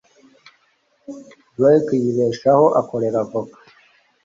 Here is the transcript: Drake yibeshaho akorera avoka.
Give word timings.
Drake 1.59 1.95
yibeshaho 2.03 2.65
akorera 2.81 3.17
avoka. 3.23 3.57